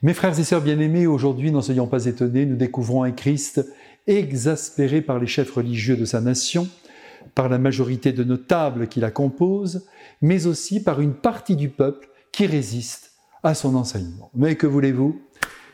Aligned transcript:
Mes 0.00 0.14
frères 0.14 0.38
et 0.38 0.44
sœurs 0.44 0.62
bien-aimés, 0.62 1.08
aujourd'hui, 1.08 1.50
n'en 1.50 1.60
soyons 1.60 1.88
pas 1.88 2.04
étonnés, 2.04 2.46
nous 2.46 2.54
découvrons 2.54 3.02
un 3.02 3.10
Christ 3.10 3.66
exaspéré 4.06 5.00
par 5.00 5.18
les 5.18 5.26
chefs 5.26 5.50
religieux 5.50 5.96
de 5.96 6.04
sa 6.04 6.20
nation, 6.20 6.68
par 7.34 7.48
la 7.48 7.58
majorité 7.58 8.12
de 8.12 8.22
notables 8.22 8.86
qui 8.86 9.00
la 9.00 9.10
composent, 9.10 9.88
mais 10.22 10.46
aussi 10.46 10.80
par 10.80 11.00
une 11.00 11.14
partie 11.14 11.56
du 11.56 11.68
peuple 11.68 12.08
qui 12.30 12.46
résiste 12.46 13.10
à 13.42 13.54
son 13.54 13.74
enseignement. 13.74 14.30
Mais 14.36 14.54
que 14.54 14.68
voulez-vous? 14.68 15.20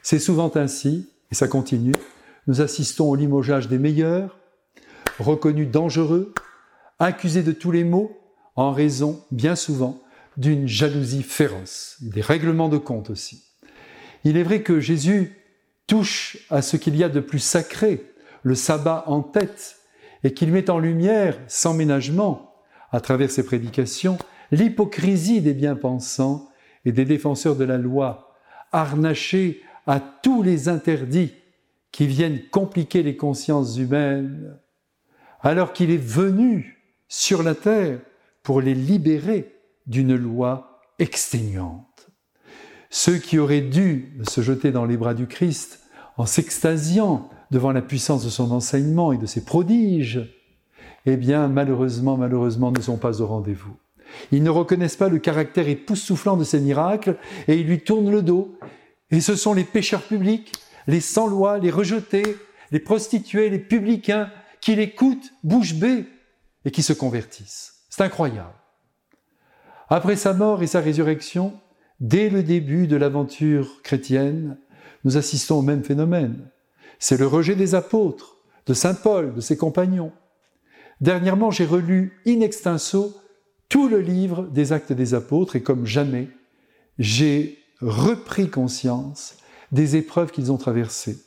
C'est 0.03 0.19
souvent 0.19 0.51
ainsi, 0.55 1.11
et 1.31 1.35
ça 1.35 1.47
continue. 1.47 1.95
Nous 2.47 2.63
assistons 2.63 3.11
au 3.11 3.17
limogeage 3.17 3.69
des 3.69 3.79
meilleurs, 3.79 4.39
reconnus 5.19 5.71
dangereux, 5.71 6.33
accusés 6.99 7.43
de 7.43 7.53
tous 7.53 7.73
les 7.73 7.85
maux, 7.85 8.17
en 8.57 8.73
raison, 8.73 9.23
bien 9.31 9.55
souvent, 9.55 10.01
d'une 10.39 10.67
jalousie 10.67 11.23
féroce, 11.23 11.99
des 12.01 12.23
règlements 12.23 12.71
de 12.71 12.79
compte 12.79 13.11
aussi. 13.11 13.43
Il 14.25 14.37
est 14.37 14.43
vrai 14.43 14.63
que 14.63 14.81
Jésus 14.81 15.33
touche 15.87 16.39
à 16.51 16.63
ce 16.63 16.77
qu'il 16.77 16.97
y 16.97 17.05
a 17.05 17.09
de 17.09 17.21
plus 17.21 17.39
sacré, 17.39 18.13
le 18.43 18.55
sabbat 18.55 19.05
en 19.07 19.23
tête, 19.23 19.77
et 20.23 20.33
qu'il 20.33 20.51
met 20.51 20.71
en 20.71 20.79
lumière, 20.79 21.39
sans 21.47 21.75
ménagement, 21.75 22.55
à 22.91 23.01
travers 23.01 23.31
ses 23.31 23.45
prédications, 23.45 24.19
l'hypocrisie 24.51 25.43
des 25.43 25.53
bien-pensants 25.53 26.49
et 26.85 26.93
des 26.93 27.05
défenseurs 27.05 27.57
de 27.57 27.65
la 27.65 27.77
loi, 27.77 28.35
harnachés 28.73 29.63
à 29.87 30.01
tous 30.01 30.43
les 30.43 30.69
interdits 30.69 31.35
qui 31.93 32.07
viennent 32.07 32.41
compliquer 32.51 33.03
les 33.03 33.17
consciences 33.17 33.77
humaines, 33.77 34.59
alors 35.43 35.73
qu'il 35.73 35.91
est 35.91 35.97
venu 35.97 36.83
sur 37.07 37.43
la 37.43 37.55
terre 37.55 38.01
pour 38.43 38.61
les 38.61 38.75
libérer 38.75 39.55
d'une 39.87 40.17
loi 40.17 40.81
exténuante. 40.99 41.94
Ceux 42.97 43.19
qui 43.19 43.41
auraient 43.41 43.61
dû 43.61 44.15
se 44.23 44.41
jeter 44.41 44.71
dans 44.71 44.85
les 44.85 44.97
bras 44.97 45.15
du 45.15 45.27
Christ 45.27 45.81
en 46.17 46.27
s'extasiant 46.27 47.29
devant 47.51 47.73
la 47.73 47.83
puissance 47.83 48.25
de 48.25 48.31
son 48.31 48.53
enseignement 48.53 49.13
et 49.13 49.19
de 49.19 49.27
ses 49.27 49.45
prodiges, 49.45 50.33
eh 51.05 51.17
bien, 51.17 51.49
malheureusement, 51.49 52.17
malheureusement, 52.17 52.71
ne 52.71 52.81
sont 52.81 52.97
pas 52.97 53.21
au 53.21 53.27
rendez-vous. 53.27 53.75
Ils 54.31 54.45
ne 54.45 54.49
reconnaissent 54.49 54.95
pas 54.95 55.09
le 55.09 55.19
caractère 55.19 55.69
époustouflant 55.69 56.37
de 56.37 56.45
ses 56.45 56.61
miracles 56.61 57.17
et 57.49 57.59
ils 57.59 57.67
lui 57.67 57.81
tournent 57.81 58.13
le 58.13 58.23
dos. 58.23 58.57
Et 59.11 59.21
ce 59.21 59.35
sont 59.35 59.55
les 59.55 59.65
pécheurs 59.65 60.03
publics, 60.03 60.53
les 60.87 61.01
sans-loi, 61.01 61.59
les 61.59 61.73
rejetés, 61.73 62.37
les 62.71 62.79
prostituées, 62.79 63.51
les 63.51 63.59
publicains 63.59 64.31
qui 64.61 64.77
l'écoutent 64.77 65.33
bouche 65.43 65.75
bée 65.75 66.05
et 66.65 66.71
qui 66.71 66.85
se 66.85 66.93
convertissent. 66.93 67.73
C'est 67.91 68.05
incroyable. 68.05 68.55
Après 69.89 70.15
sa 70.15 70.33
mort 70.33 70.63
et 70.63 70.69
sa 70.69 70.79
résurrection, 70.79 71.59
dès 72.05 72.29
le 72.29 72.43
début 72.43 72.87
de 72.87 72.97
l'aventure 72.97 73.81
chrétienne, 73.83 74.59
nous 75.05 75.17
assistons 75.17 75.61
au 75.61 75.63
même 75.63 75.83
phénomène. 75.83 76.51
C'est 76.99 77.19
le 77.19 77.27
rejet 77.27 77.57
des 77.57 77.75
apôtres, 77.75 78.37
de 78.67 78.75
Saint 78.75 78.95
Paul, 78.95 79.35
de 79.35 79.41
ses 79.41 79.57
compagnons. 79.57 80.13
Dernièrement, 81.01 81.51
j'ai 81.51 81.65
relu 81.65 82.13
in 82.27 82.41
extenso 82.41 83.17
tout 83.71 83.89
le 83.89 84.01
livre 84.01 84.45
des 84.45 84.73
actes 84.73 84.93
des 84.93 85.15
apôtres 85.15 85.57
et 85.57 85.63
comme 85.63 85.87
jamais, 85.87 86.29
j'ai 86.99 87.59
repris 87.81 88.51
conscience 88.51 89.39
des 89.73 89.97
épreuves 89.97 90.31
qu'ils 90.31 90.53
ont 90.53 90.59
traversées, 90.59 91.19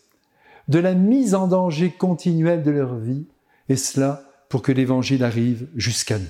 de 0.68 0.78
la 0.78 0.94
mise 0.94 1.34
en 1.34 1.48
danger 1.48 1.90
continuelle 1.90 2.62
de 2.62 2.72
leur 2.72 2.96
vie, 2.96 3.26
et 3.68 3.76
cela 3.76 4.24
pour 4.48 4.62
que 4.62 4.72
l'Évangile 4.72 5.24
arrive 5.24 5.68
jusqu'à 5.76 6.20
nous. 6.20 6.26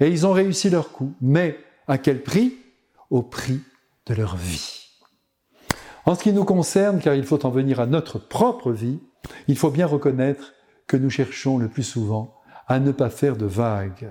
Et 0.00 0.08
ils 0.08 0.26
ont 0.26 0.32
réussi 0.32 0.70
leur 0.70 0.92
coup, 0.92 1.12
mais 1.20 1.58
à 1.86 1.98
quel 1.98 2.22
prix? 2.22 2.59
Au 3.10 3.22
prix 3.22 3.60
de 4.06 4.14
leur 4.14 4.36
vie. 4.36 4.86
En 6.06 6.14
ce 6.14 6.22
qui 6.22 6.32
nous 6.32 6.44
concerne, 6.44 7.00
car 7.00 7.14
il 7.14 7.24
faut 7.24 7.44
en 7.44 7.50
venir 7.50 7.80
à 7.80 7.86
notre 7.86 8.18
propre 8.18 8.72
vie, 8.72 9.00
il 9.48 9.58
faut 9.58 9.70
bien 9.70 9.86
reconnaître 9.86 10.54
que 10.86 10.96
nous 10.96 11.10
cherchons 11.10 11.58
le 11.58 11.68
plus 11.68 11.82
souvent 11.82 12.34
à 12.66 12.80
ne 12.80 12.92
pas 12.92 13.10
faire 13.10 13.36
de 13.36 13.46
vagues. 13.46 14.10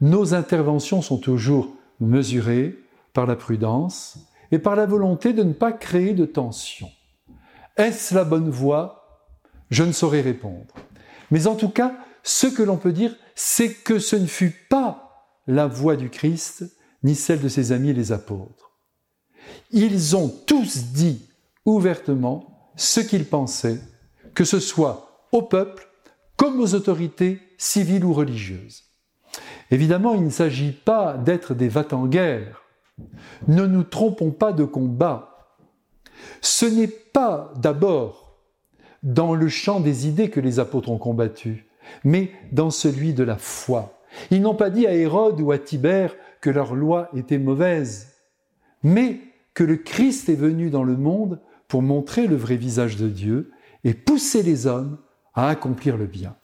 Nos 0.00 0.34
interventions 0.34 1.02
sont 1.02 1.18
toujours 1.18 1.74
mesurées 2.00 2.76
par 3.12 3.26
la 3.26 3.36
prudence 3.36 4.18
et 4.50 4.58
par 4.58 4.76
la 4.76 4.86
volonté 4.86 5.32
de 5.32 5.42
ne 5.42 5.52
pas 5.52 5.72
créer 5.72 6.12
de 6.12 6.26
tension. 6.26 6.88
Est-ce 7.76 8.14
la 8.14 8.24
bonne 8.24 8.50
voie? 8.50 9.24
Je 9.70 9.84
ne 9.84 9.92
saurais 9.92 10.20
répondre. 10.20 10.74
Mais 11.30 11.46
en 11.46 11.54
tout 11.54 11.68
cas, 11.68 11.94
ce 12.22 12.46
que 12.46 12.62
l'on 12.62 12.76
peut 12.76 12.92
dire, 12.92 13.14
c'est 13.34 13.72
que 13.72 13.98
ce 13.98 14.16
ne 14.16 14.26
fut 14.26 14.54
pas 14.70 15.32
la 15.46 15.66
voie 15.66 15.96
du 15.96 16.10
Christ, 16.10 16.64
ni 17.06 17.14
celle 17.14 17.40
de 17.40 17.48
ses 17.48 17.70
amis 17.70 17.92
les 17.92 18.10
apôtres. 18.10 18.72
Ils 19.70 20.16
ont 20.16 20.28
tous 20.28 20.86
dit 20.92 21.22
ouvertement 21.64 22.72
ce 22.74 22.98
qu'ils 22.98 23.26
pensaient, 23.26 23.80
que 24.34 24.44
ce 24.44 24.58
soit 24.58 25.28
au 25.30 25.42
peuple 25.42 25.88
comme 26.36 26.60
aux 26.60 26.74
autorités 26.74 27.40
civiles 27.58 28.04
ou 28.04 28.12
religieuses. 28.12 28.82
Évidemment, 29.70 30.14
il 30.14 30.24
ne 30.24 30.30
s'agit 30.30 30.72
pas 30.72 31.16
d'être 31.16 31.54
des 31.54 31.68
va-t-en-guerre. 31.68 32.62
Ne 33.46 33.66
nous 33.66 33.84
trompons 33.84 34.32
pas 34.32 34.52
de 34.52 34.64
combat. 34.64 35.54
Ce 36.40 36.66
n'est 36.66 36.88
pas 36.88 37.52
d'abord 37.56 38.40
dans 39.04 39.32
le 39.36 39.48
champ 39.48 39.78
des 39.78 40.08
idées 40.08 40.28
que 40.28 40.40
les 40.40 40.58
apôtres 40.58 40.90
ont 40.90 40.98
combattu, 40.98 41.68
mais 42.02 42.32
dans 42.50 42.70
celui 42.70 43.14
de 43.14 43.22
la 43.22 43.36
foi. 43.36 44.02
Ils 44.32 44.42
n'ont 44.42 44.56
pas 44.56 44.70
dit 44.70 44.88
à 44.88 44.94
Hérode 44.94 45.40
ou 45.40 45.52
à 45.52 45.58
Tibère 45.58 46.16
que 46.46 46.50
leur 46.52 46.76
loi 46.76 47.08
était 47.12 47.38
mauvaise, 47.38 48.12
mais 48.84 49.18
que 49.52 49.64
le 49.64 49.74
Christ 49.74 50.28
est 50.28 50.36
venu 50.36 50.70
dans 50.70 50.84
le 50.84 50.96
monde 50.96 51.40
pour 51.66 51.82
montrer 51.82 52.28
le 52.28 52.36
vrai 52.36 52.54
visage 52.54 52.94
de 52.94 53.08
Dieu 53.08 53.50
et 53.82 53.94
pousser 53.94 54.44
les 54.44 54.68
hommes 54.68 54.96
à 55.34 55.48
accomplir 55.48 55.96
le 55.96 56.06
bien. 56.06 56.36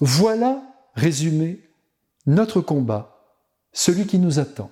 Voilà, 0.00 0.62
résumé, 0.94 1.60
notre 2.24 2.62
combat, 2.62 3.34
celui 3.74 4.06
qui 4.06 4.18
nous 4.18 4.38
attend. 4.38 4.70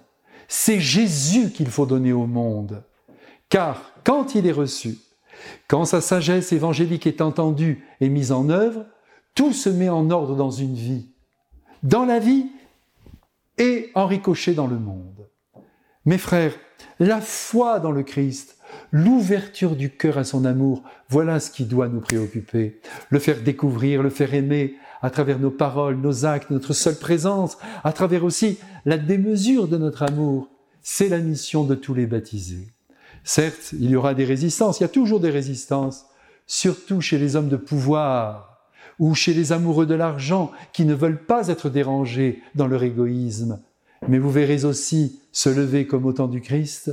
C'est 0.49 0.81
Jésus 0.81 1.51
qu'il 1.51 1.69
faut 1.69 1.85
donner 1.85 2.15
au 2.15 2.27
monde, 2.27 2.83
car 3.51 3.93
quand 4.05 4.35
il 4.35 4.47
est 4.47 4.53
reçu, 4.53 4.97
quand 5.69 5.85
sa 5.85 6.01
sagesse 6.01 6.51
évangélique 6.55 7.07
est 7.07 7.21
entendue 7.21 7.85
et 8.01 8.09
mise 8.09 8.33
en 8.33 8.49
œuvre, 8.49 8.87
tout 9.35 9.53
se 9.53 9.69
met 9.69 9.91
en 9.91 10.11
ordre 10.11 10.35
dans 10.35 10.51
une 10.51 10.77
vie, 10.77 11.11
dans 11.83 12.07
la 12.07 12.21
vie 12.21 12.47
et 13.59 13.91
en 13.95 14.07
ricochet 14.07 14.55
dans 14.55 14.67
le 14.67 14.79
monde. 14.79 15.29
Mes 16.05 16.19
frères, 16.19 16.55
la 17.01 17.21
foi 17.21 17.81
dans 17.81 17.91
le 17.91 18.03
Christ, 18.03 18.57
l'ouverture 18.93 19.77
du 19.77 19.91
cœur 19.91 20.19
à 20.19 20.25
son 20.25 20.45
amour, 20.45 20.83
voilà 21.09 21.41
ce 21.41 21.51
qui 21.51 21.65
doit 21.65 21.89
nous 21.89 22.01
préoccuper. 22.01 22.81
Le 23.11 23.19
faire 23.19 23.43
découvrir, 23.43 24.03
le 24.03 24.11
faire 24.11 24.35
aimer 24.35 24.77
à 25.03 25.11
travers 25.11 25.39
nos 25.39 25.51
paroles, 25.51 25.97
nos 25.97 26.25
actes, 26.25 26.51
notre 26.51 26.73
seule 26.73 26.99
présence, 26.99 27.59
à 27.85 27.93
travers 27.93 28.25
aussi 28.25 28.59
la 28.85 28.99
démesure 28.99 29.69
de 29.69 29.77
notre 29.77 30.03
amour. 30.03 30.49
C'est 30.83 31.09
la 31.09 31.19
mission 31.19 31.65
de 31.65 31.75
tous 31.75 31.95
les 31.95 32.07
baptisés. 32.07 32.69
Certes, 33.25 33.73
il 33.73 33.91
y 33.91 33.97
aura 33.97 34.15
des 34.15 34.25
résistances, 34.25 34.81
il 34.81 34.85
y 34.85 34.87
a 34.87 34.89
toujours 34.89 35.21
des 35.21 35.31
résistances, 35.31 36.07
surtout 36.47 37.01
chez 37.01 37.19
les 37.19 37.37
hommes 37.37 37.49
de 37.49 37.57
pouvoir 37.57 38.58
ou 38.99 39.15
chez 39.15 39.35
les 39.35 39.53
amoureux 39.53 39.87
de 39.87 39.95
l'argent 39.95 40.51
qui 40.73 40.85
ne 40.85 40.95
veulent 40.95 41.25
pas 41.25 41.49
être 41.49 41.71
dérangés 41.71 42.43
dans 42.55 42.67
leur 42.67 42.83
égoïsme, 42.83 43.61
mais 44.09 44.19
vous 44.19 44.31
verrez 44.31 44.65
aussi 44.65 45.21
se 45.33 45.49
lever 45.49 45.87
comme 45.87 46.07
au 46.07 46.13
temps 46.13 46.29
du 46.29 46.41
Christ 46.41 46.91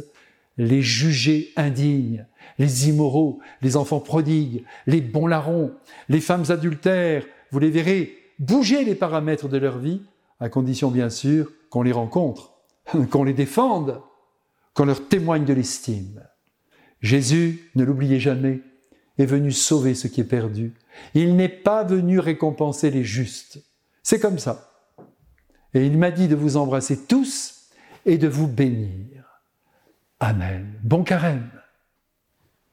les 0.57 0.81
jugés 0.81 1.51
indignes, 1.57 2.25
les 2.57 2.89
immoraux, 2.89 3.39
les 3.61 3.75
enfants 3.75 3.99
prodigues, 3.99 4.63
les 4.88 5.01
bons 5.01 5.27
larrons, 5.27 5.73
les 6.07 6.21
femmes 6.21 6.45
adultères, 6.49 7.25
vous 7.51 7.59
les 7.59 7.69
verrez 7.69 8.16
bouger 8.39 8.83
les 8.85 8.95
paramètres 8.95 9.49
de 9.49 9.57
leur 9.57 9.77
vie, 9.77 10.01
à 10.39 10.49
condition 10.49 10.91
bien 10.91 11.09
sûr 11.09 11.51
qu'on 11.69 11.81
les 11.81 11.91
rencontre, 11.91 12.53
qu'on 13.11 13.23
les 13.23 13.33
défende, 13.33 14.01
qu'on 14.73 14.85
leur 14.85 15.07
témoigne 15.07 15.45
de 15.45 15.53
l'estime. 15.53 16.23
Jésus, 17.01 17.69
ne 17.75 17.83
l'oubliez 17.83 18.19
jamais, 18.19 18.61
est 19.17 19.26
venu 19.26 19.52
sauver 19.52 19.96
ce 19.96 20.08
qui 20.08 20.22
est 20.22 20.26
perdu. 20.26 20.73
Il 21.14 21.35
n'est 21.35 21.50
pas 21.50 21.84
venu 21.84 22.20
récompenser 22.20 22.91
les 22.91 23.03
justes. 23.03 23.59
C'est 24.03 24.20
comme 24.20 24.40
ça. 24.40 24.72
Et 25.73 25.85
il 25.85 25.97
m'a 25.97 26.12
dit 26.12 26.28
de 26.28 26.35
vous 26.35 26.58
embrasser 26.58 27.06
tous 27.06 27.70
et 28.06 28.17
de 28.17 28.28
vous 28.28 28.47
bénir. 28.47 29.41
Amen. 30.20 30.79
Bon 30.84 31.03
carême. 31.03 31.50